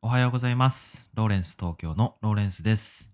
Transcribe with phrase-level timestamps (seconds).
[0.00, 1.10] おはようございます。
[1.14, 3.10] ローレンス東京のローレンスです。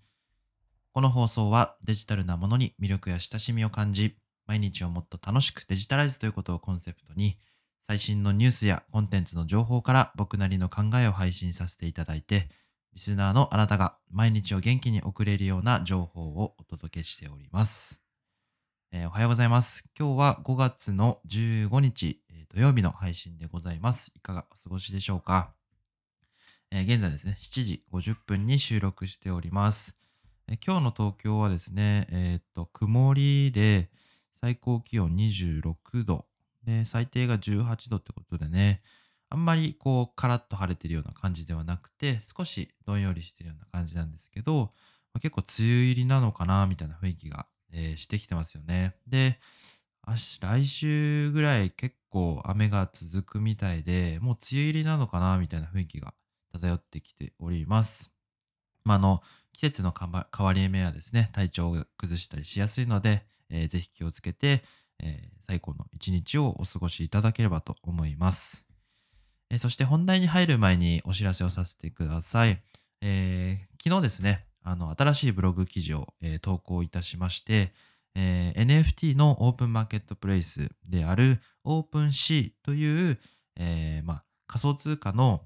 [0.93, 7.39] この放送はデジタルなものに魅力や親しみを感じ、毎日をもっと楽しくデジタライズということをコンセプトに、
[7.87, 12.51] 最新のニュースやコンテンツの情報から僕なりの考えを配信させていただいて、
[12.93, 18.03] リスナーのあなたが毎日を元気に送れるような情報をお届けしております。
[18.93, 19.89] えーおはようございます。
[19.99, 24.13] 今日は5月の15日、えー土曜日の配信でございます。
[24.15, 25.54] いかがお過ごしでしょうか？
[26.77, 29.97] え現在ですね、7時50分に収録しております。
[30.49, 33.91] えー今日の東京はですね、えーっと、曇りで
[34.41, 36.27] 最高気温26度、
[36.65, 38.83] で、最低が18度ってことでね、
[39.31, 44.73] あんまりこう、カラッと晴れてるような感じではなくて、少しどんよりしてるような感じなんですけど、
[45.13, 48.97] ま結構梅雨入りなのかな、みたいな雰囲気が、えーしてきてますよね。
[49.07, 49.39] で、
[50.41, 56.15] 来週ぐらい結構雨が続くみたいで、もう梅雨入りなのかな、みたいな雰囲気が
[56.59, 58.13] 漂ってきております。
[58.85, 59.23] まあ、あの、
[59.53, 64.63] 季節の変わり目はですね、体調を崩したりしやすいので、えーぜひ気をつけて、
[65.01, 68.67] えー最高の一日をお過ごしいただければと思います。
[69.51, 72.63] えーそして本題に入る前にお知らせをさせてください。
[73.01, 77.75] えー昨日ですね、あの、新しいブログ記事を、え投稿いたしまして、
[78.15, 83.21] え NFT のオープンマーケットプレイスである OpenC という、
[83.57, 85.43] えまあ、仮想通貨の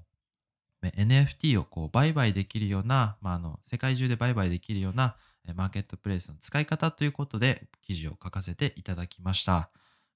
[0.81, 5.15] NFT をこう売買できるような、まあ、あの世界中で売買できるような
[5.55, 9.69] マーケットプレイスの使い方ということで記事を書かせていただきました。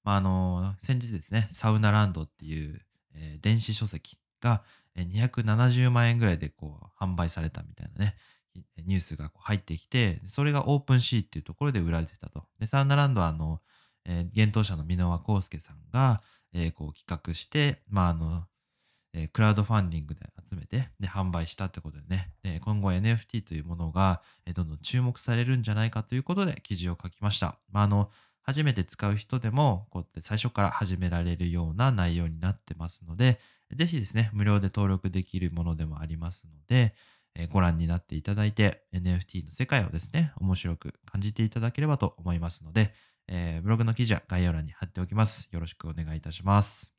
[0.03, 2.81] まあ、あの先日ですね、サウナランドっていう、
[3.42, 4.64] 電子書籍が
[4.97, 8.16] 270万円ぐらいでこう販売されたみたいなね、
[8.86, 12.44] ニュースが入ってきて、それがオープンシーっていうところで売られてたと。
[12.59, 13.59] で、サウナランドはあの、
[14.05, 16.22] えー、幻冬者の箕輪康介さんが、
[16.53, 18.45] えーこう企画して、まあ、あの、
[19.14, 27.59] えクラウドファンディングで集めて、で、販売したってことでね、で今後 NFT というものが、えどんどん注目されるんじゃないかということで記事を書きました。
[27.72, 28.10] まあ、あの、
[28.42, 33.39] 初めて使う人でも、こうやって最初から始められるような内容になってますので、
[33.73, 36.93] ぜひですね、無料で登録できるものでもありますので、
[37.36, 42.93] えご覧になっていただいて、NFT の世界をですね、面白く感じていただければと思いますので、
[43.27, 45.48] えーブログの記事は概要欄に貼っておきます。
[45.52, 46.92] よろしくお願いいたします。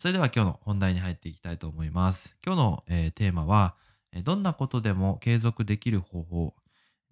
[0.00, 2.34] それでは今日の本題に入っていきたいと思います。
[2.42, 3.76] 今日の、えーテーマは、
[4.24, 6.54] どんなことでも継続できる方法、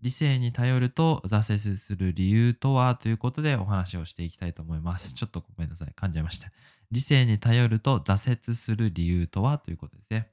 [0.00, 5.12] 理性に頼ると挫折する理由とはということでお話をしていきたいと思います。
[5.12, 5.88] ちょっとごめんなさい。
[5.94, 6.48] 噛んじゃいました。
[6.90, 10.30] 理性に頼ると挫折する理由とはということですね。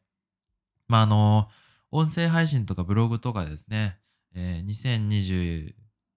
[0.87, 1.49] まあ、あの、
[1.91, 3.97] 音声配信とかブログとかですね、
[4.33, 5.73] えー2020、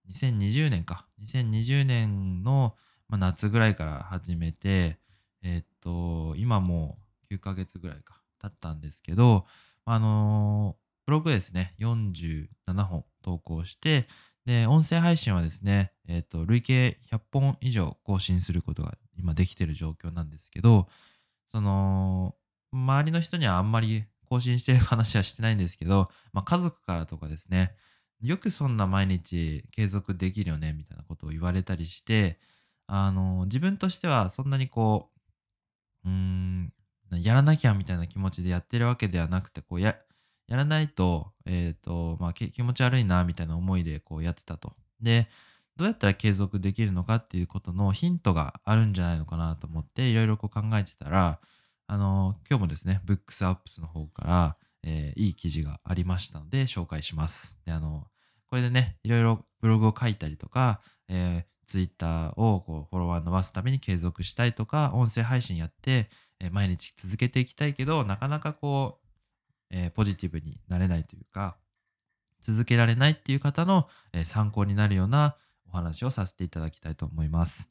[0.08, 1.08] 2020年か。
[1.20, 2.76] 2020年の、
[3.08, 5.00] ま、夏ぐらいから始めて、
[5.42, 6.98] えーっと、今も
[7.30, 9.46] う9ヶ月ぐらいか経ったんですけど、
[9.84, 10.76] あの
[11.06, 14.06] ブログですね、47本投稿して、
[14.44, 20.86] で、音声配信はですね、えっと、累計100本以上更新することが今できてる状況なんですけど、
[21.50, 22.34] その、
[22.72, 27.74] 周りの人にはあんまり更新してる話はしてないんですけど、まあ、家族からとかですね、
[28.22, 32.38] よくそんな毎日継続できるよね、みたいなことを言われたりして、
[32.86, 35.17] あの、自分としてはそんなにこう
[36.08, 39.96] う、ーん、やらなきゃみたいな気持ちでやってるわけではなくて、こうや、
[40.46, 44.74] やらないと、えっ、と、まあ、気持ち悪いな、みたいな思いでこうやってたと。
[45.00, 45.28] で、
[45.76, 51.38] どうやったら継続できるのかっていうことのヒントがあるんじゃないのかなと思って、いろいろこう考えてたら、
[51.86, 57.56] あの、今日もですね、ブックスアップスの方から、えーいい記事がありましたので、紹介します。
[57.64, 58.06] で、あの、
[58.46, 66.08] これでね、いろいろブログを書いたりとか、えー、ツイッターをこうフォロワー伸ばすために継続したいとか、音声配信やって、
[66.40, 69.06] え毎日続けていきたいけど、なかなかこう、
[69.70, 71.58] えポジティブになれないというか、
[72.40, 75.36] 続けられないっていう方の、え参考になるような
[75.70, 77.68] お話をさせていただきたいと思います。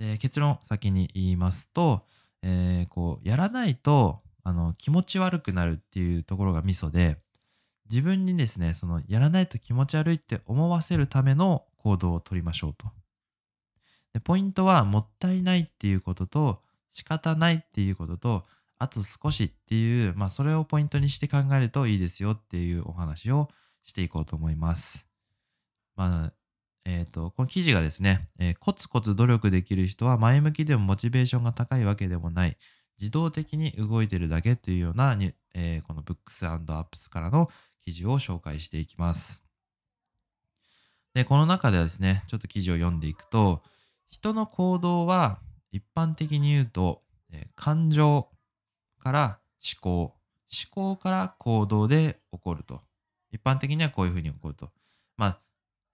[0.00, 2.04] で結論先に言いますと、
[2.42, 7.18] えーこうやらないとあの気持ち悪くなるっていうところがミソで
[7.90, 12.97] 自分にですねそのやらないと気持ち悪いって思わせるための行動を取りましょうと。
[14.14, 16.62] でポイントはもったいないっていうことと
[16.92, 18.46] 仕方ないっていうことと
[18.78, 23.48] あと少しっていう、まあ、それをポイントにして考えるといいですよっていうお話を
[23.82, 25.06] していこうと思います。
[25.96, 26.32] まあ、
[26.84, 32.56] えっ、と、この記事がですね、えーコツコツ努力できる人は前向きでもモチベーションが高いわけでもない、
[33.00, 37.50] 自動的に動いてるだけというようなに、えーこのブックスアップスからの
[37.84, 39.42] 記事を紹介していきます。
[41.14, 43.62] で、この中ではですね、ちょっと記事を読んでいくと、
[44.10, 45.38] 人の行動は
[45.70, 48.28] 一般的に言うと、え感情
[48.98, 50.14] から思考、思
[50.70, 52.80] 考から行動で起こると。
[53.30, 54.70] 一般的にはこういうふうに起こると。
[55.16, 55.40] まあ、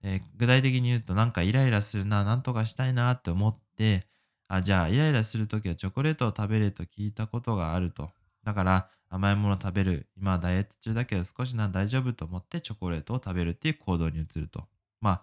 [0.03, 4.07] えー、具体的に言うとなんかイライラするな、なんとかしたいなって思って、
[4.47, 8.11] あ、じゃあイライラするときはチョコレートを食べれと聞いたことがあると。
[8.43, 10.07] だから甘いもの食べる。
[10.15, 14.65] 今はダイエット中だけど少しな大丈夫と思ってチョコレートを食べるっていう行動に移ると。
[15.01, 15.21] まあ、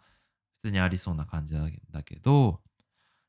[0.56, 1.54] 普通にありそうな感じ
[1.90, 2.60] だけど、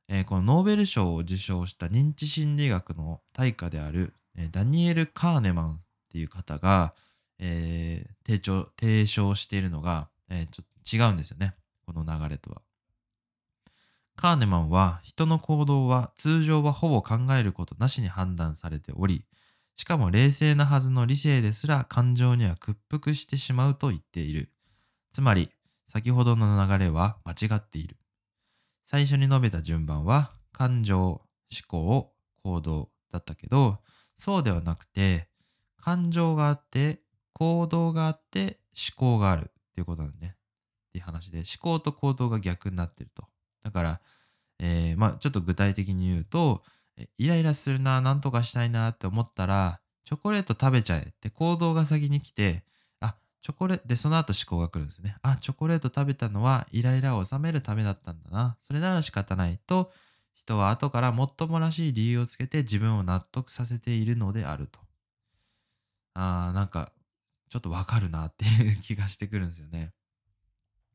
[0.08, 6.94] えー、このノーベル賞を受賞した認知心理学の大家である、えー、ダニエル・カーネマンっていう方が、
[7.40, 11.56] えー、提唱提唱しているのが、えちょっと違うんですよね。
[11.86, 12.62] この流れとは。
[14.16, 19.26] カーネマンは人の行動は通常はほぼ考えることなしに判断されており、
[19.76, 24.50] しかも冷静なはずの理性ですら感情には屈服してしまうと言っている。
[25.14, 25.50] つまり、
[25.88, 27.98] 先ほどの流れは間違っている。
[28.86, 31.22] 最初に述べた順番は感情、思
[31.68, 32.14] 考、
[32.44, 33.80] 行動だったけど、
[34.16, 35.30] そうではなくて、
[35.78, 37.02] 感情があって、
[37.34, 40.36] 行動があって、思考があるっていうことなんね。
[40.36, 43.26] っていう話で、思考と行動が逆になってると。
[43.64, 44.02] だから、
[44.60, 46.64] えー、まあちょっと具体的に言うと、
[47.18, 52.64] イライラするな、なんとかしたいなって思ったら、チョコレート食べちゃえって行動が先に来て、
[53.44, 55.18] チョコレ、で、その後思考が来るんですね。
[55.22, 58.58] あ、チョコレート食べたのはイライラを収めるためだったんだな。
[58.62, 59.92] それなら仕方ないと、
[60.34, 64.80] 人は後からもっともらしい理由をつけて自分を納得させているのであると。
[66.14, 66.94] あー、なんか、
[67.50, 69.92] ちょっとわかるなっていう気がしてくるんですよね。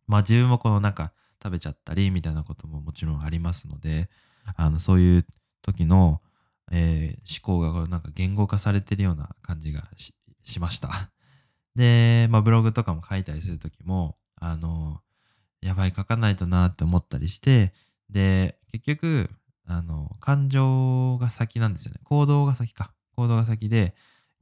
[0.06, 1.12] まあ自分もこのなんか
[1.42, 4.08] 食べちゃったりみたいなことももちろんありますので、
[4.56, 5.26] あの、そういう
[5.60, 6.22] 時の、
[6.72, 9.84] えー、思考がなんか言語化されてるような感じが
[10.44, 11.10] しました。
[11.78, 15.00] で、まあ、ブログとかも書いたりする時も、あの、
[15.60, 17.72] やばい、書かないとなって思ったりして、
[18.10, 19.30] で、結局、
[19.64, 22.00] あの、感情が先なんですよね。
[22.02, 22.90] 行動が先か。
[23.14, 23.94] 行動が先で、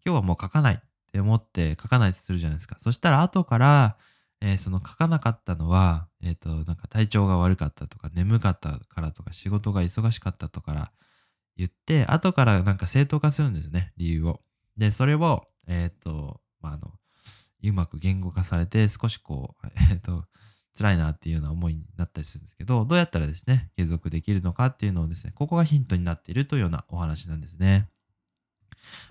[0.03, 0.79] 今日はもう書かないっ
[1.13, 2.79] て思って書かないとするじゃないですか。
[2.81, 3.99] そしたら後から、
[4.41, 10.91] えー、その書かなかったのは、えっ、ー、と、なんか体調が悪かったとか、眠かったからとか、仕事が忙しかったとか、
[11.59, 14.41] 言って、後からなんか正当化するんですよね、理由を。
[14.79, 16.95] で、それを、えっ、ー、と、まあ、あの、
[17.69, 20.27] うまく言語化されて、少しこう、 えっ、ー、と、
[20.77, 27.89] 辛いなっていうような思いになったりするんですけど、どうやったらですね、継続できるのかっていうのをですね、ここがヒントになっているというようなお話なんですね。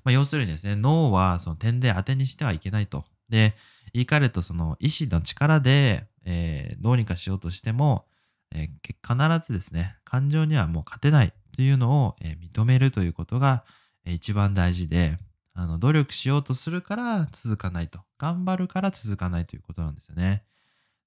[0.03, 3.05] まあ、要するにですね、脳はその点で当てにしてはいけないと。
[3.29, 3.55] で、
[3.93, 8.05] 言い換えるとその意志の力で、えー、どうにかしようとしても、
[8.51, 13.63] えー、必ずですね、感情にはもう勝てないというのを、え認めるということが、
[14.03, 15.17] え一番大事で、
[15.55, 17.99] あの、努力しようとするから続かないと。
[18.19, 20.43] 頑張るから続かないということなんですよね。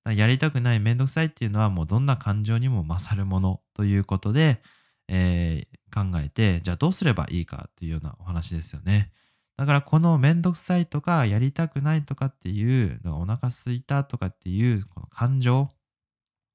[0.06, 4.62] やりたくない、めんどくさいっていうのはもうどんな感情にも勝るものということで、
[5.06, 9.12] えー、考えて、じゃあどうすればいいかっていうようなお話ですよね。
[9.58, 15.68] だからこのめんどくさいとかやりたくないとかっていうお腹すいたとかっていうこの感情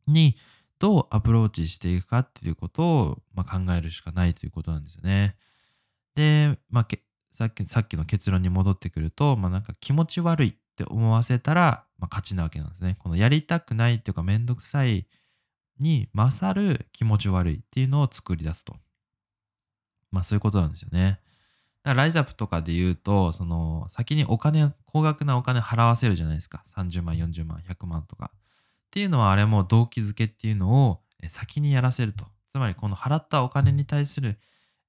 [0.07, 0.37] に
[0.79, 5.35] どうアプローチしていくかっていうことを、まあ、考えるしかないということなんですよね。
[6.15, 6.87] で、まあ、
[7.33, 12.95] さっきさっきの結論に戻ってくると、まあ、なんか気持ち悪いって思わせたら、まあ、勝ちなわけなんですね。
[12.99, 15.07] このやりたくないっていうかめんどくさい
[15.79, 18.75] に勝る気持ち悪いっていうのを作り出すと。
[20.11, 21.19] まあそういうことなんですよね。
[21.83, 26.63] だからライズアップとかで言うと、その先にお金、高額なお金払わせるじゃないですか。
[26.75, 28.31] 30万、40万、100万とか。
[28.33, 28.39] っ
[28.91, 32.25] ていうのはあれも動機づけっていうのを先にやらせると。
[32.51, 34.39] つまりこの払ったお金に対する、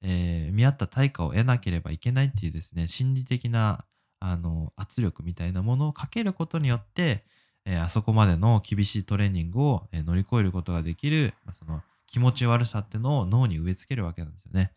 [0.06, 3.84] えー、見合った対価を得なければいけないっていうですね、心理的な
[4.20, 7.25] あの圧力みたいなものをかけることによって、
[7.64, 14.73] えー、あそこまでの厳しいトレーニングを、えー、乗り越えることができる、まあ、その気持ち悪さっていうのを脳に植え付けるわけなんですよね。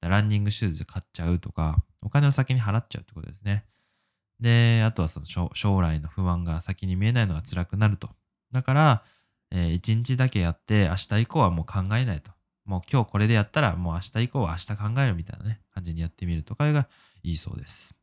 [0.00, 3.64] ランニングシューズ買っちゃうとか、お金を先に払っちゃうってことですね。
[4.40, 8.10] で、あとはその将来の不安が先に見えないのが辛くなると。
[8.50, 9.04] だから、
[9.52, 12.32] えー、1日だけやって、明日以降はもう考えないと。
[12.64, 16.88] もう今日これでやったら、もう明日以降は明日考えるみたいなね、感じにやってみるとかが
[17.22, 17.94] いいそうです。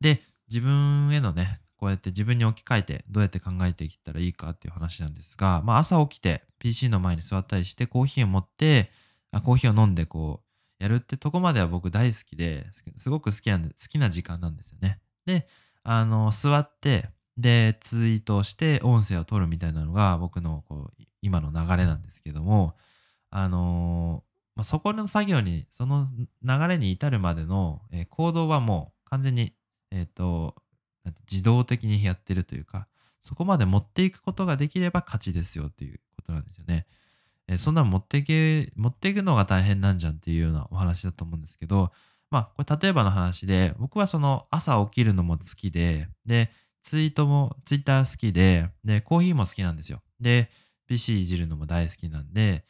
[0.00, 8.90] で、自分へのね、こうやって自分に置き換えてどうやって考えていったらいいかっていう話なんですが、まあ朝起きて PC の前に座ったりしてコーヒーを持って、
[9.30, 14.98] あコーヒーを飲んでこうやるってとこまでは僕大好きで、すごく好きなんで、好きな時間なんですよね。
[15.26, 15.46] で、
[15.84, 22.76] あの、座って、で、ツイートして音声を取るみたいなのが僕のこう今の流れなんですけども、
[23.34, 26.06] あのー、まあ、そこの作業に、その
[26.42, 29.54] 流れに至るまでの、えー、行動はもう完全に、
[29.90, 30.54] えっ、ー、と、
[31.30, 32.86] 自動的にやってるというか、
[33.18, 36.86] そこまで持っていくことができれば勝ちですよっていうことなんですよね。
[37.48, 41.90] えそんな持っていけ、持っていくのが大変なんじゃんっていうようなお話だと思うんですけど、
[42.30, 46.50] まあ、これ例えばの話で、僕はその朝起きるのも好きで、で、
[46.82, 50.02] ツイートも、ツイッター好きで、で、コーヒーも好きなんですよ。
[50.20, 50.50] で、
[50.86, 52.64] PC いじるのも大好きなんで、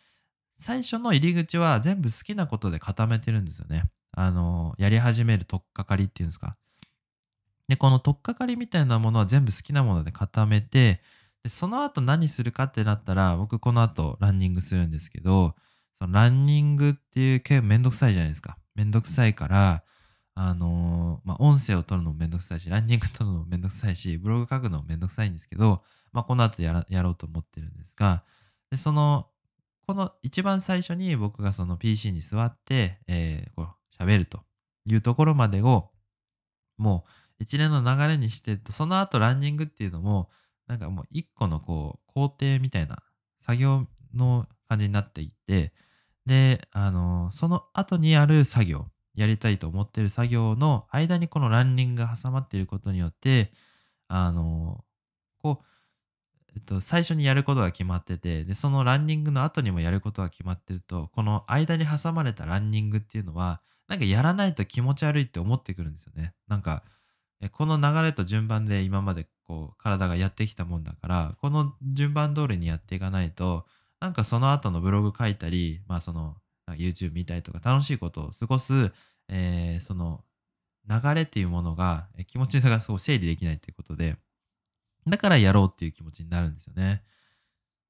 [0.62, 3.82] 最初の入り口は全部好きなことで固めてるんですよね。
[4.12, 6.56] あの、やり始めるとっかかりっていうんですか。
[7.66, 11.02] で、このとっかかりみたいなものは全部好きなもので固めて、
[11.42, 15.56] でその後何するかってなったら、僕この後ランニングするんですけど、
[15.98, 18.56] そのランニングっていう系めんどくさいじゃないですか。
[18.76, 19.82] めんどくさいから、
[20.34, 28.22] あのー、まあ、音声を取るのもめんどくさいし、ランニング取るのもめんどくさいし、ブログ書くのもめんどくさいんですけど、まあ、この後やらやろうと思ってるんですが、
[28.70, 29.26] でその、
[29.92, 33.68] この一番最初に僕がその PC に座って、えー、こ
[33.98, 34.40] う喋ると
[34.86, 35.90] いうところまでを、
[36.78, 37.04] も
[37.38, 40.30] う一連の流れにして、その後ランニングっていうのも、
[40.66, 43.00] なんかもう一個のこう工程みたいな
[43.44, 45.74] 作業の感じになっていて、
[46.24, 53.52] で、あの、その後にある作業、やりたいと思ってる作業の間にこのランニングが挟まっていることによって、
[54.08, 54.86] あの、
[56.54, 66.34] えっと、最初にやることが決まってて、で、そのランニングの後にもやることが決まってると、この間に挟まれたランニングっていうのは、なんかやらないと気持ち悪いって思ってくるんですよね。
[66.48, 66.82] なんか、
[67.50, 73.66] この流れと順番で今までこう体がやってきたもんだから、この順番通りにやっていかないと、
[74.00, 76.36] なんかその後のブログ書いたり、まあその
[76.70, 78.92] YouTube 見たりとか楽しいことを過ごす、
[79.28, 80.24] えー、その
[80.88, 84.16] 流れっていうものが気持ちがそう整理できないっていうことで、
[85.06, 87.02] だからやろうっていう気持ちになるんですよね。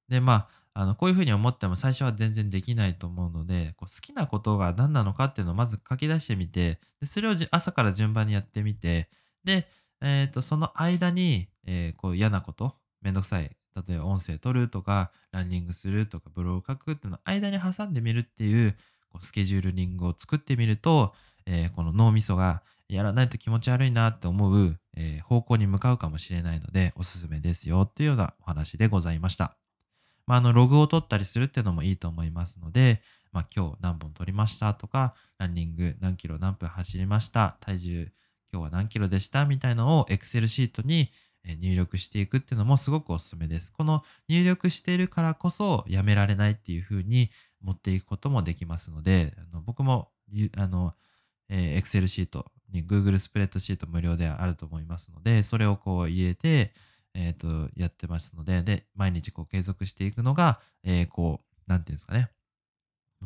[0.09, 9.11] で、まあ、あの、こういうふうに思っても最初は全然できないと思うので、こう好きなことが何なのかっていうのをまず書き出してみて、でそれを朝から順番にやってみて、
[9.45, 9.69] で、
[10.01, 18.73] えっ、ー、と、その間に、えー、こう嫌なこと、めんどくさい、例えば音声取るとか、ランニングするとか、ブログ書くっていうのを間に挟んでみるっていう、
[19.11, 21.15] こうスケジュールリングを作ってみると、
[21.45, 29.57] えー、この脳みそがやらないと気持ち悪いなって思う、えー、方向に向かうかもしれないので、おすすめですよっていうようなお話でございました。
[30.27, 38.13] まあ、あの、ログを取ったりするっていうのもいいと思いますので、まあ、今日何本取りましたとか、ランニング何キロ何分走りました、体重
[38.53, 41.11] 今日は何キロでしたみたいのを Excel シートに
[41.59, 43.73] 入力していくっていうのもすごくおすすめです。
[43.73, 47.31] この入力しているからこそやめられないっていう風に
[47.63, 50.11] 持っていくこともできますので、あの僕も
[50.59, 50.95] あの、
[51.49, 56.73] えー、Excel シートに Google スプレッドシート無料であると思いますので、それをこう入れて、
[57.15, 62.31] えっ、と、やってますので、で、毎日こう継続していくのが、えー、こう、なんていうんですかね。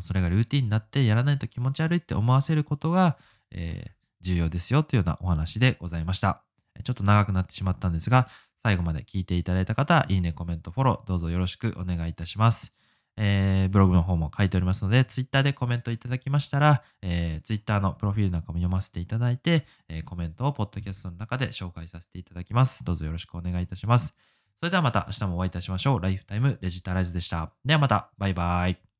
[0.00, 3.16] それがルーティンになってやらないと気持ち悪いって思わせることが、
[3.50, 6.42] えー、重要ですよというようなお話でございました。
[6.84, 8.28] ちょっと長くなってしまったんですが、
[8.62, 12.72] 最後まで聞いていただいた方、いいね、コメント、フォロー、どうぞよろしくお願いいたします。
[13.16, 22.84] えー、ブログの方も書いておりますので、ツイッターでコメントいただきましたら、えー、ツイッターのプロフィールなんかも読ませていただいて、えー、コメントをポッドキャストの中で紹介させていただきます。
[22.84, 24.14] どうぞよろしくお願いいたします。
[24.58, 26.00] それではまた明日もお会いいたしましょう。
[26.00, 27.52] ライフタイムデジタライズでした。
[27.64, 28.95] ではまた、バイバイ。